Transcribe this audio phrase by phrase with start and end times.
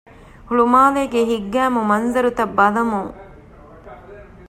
[0.47, 3.11] ހުޅުމާލޭގެ ހިތްގައިމު މަންޒަރުތައް ބަލަމުން